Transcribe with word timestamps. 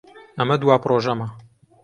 ئەمە 0.37 0.55
دوا 0.61 0.75
پرۆژەمە. 0.83 1.27